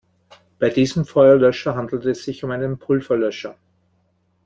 Bei 0.57 0.71
diesem 0.71 1.05
Feuerlöscher 1.05 1.75
handelt 1.75 2.05
es 2.07 2.23
sich 2.25 2.43
um 2.43 2.49
einen 2.49 2.79
Pulverlöscher. 2.79 3.55